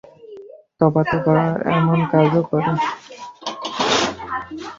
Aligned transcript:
তােবা, 0.77 1.01
তােবা, 1.09 1.35
এমন 1.71 1.99
কাজও 2.11 2.41
করে! 2.49 2.71